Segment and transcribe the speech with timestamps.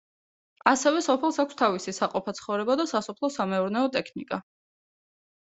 [0.71, 4.45] ასევე სოფელს აქვს თავისი საყოფაცხოვრებო და სასოფლო-სამეურნეო ტექნიკა.